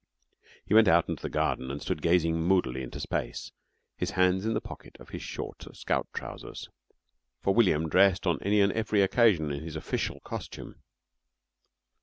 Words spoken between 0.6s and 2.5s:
He went out into the garden and stood gazing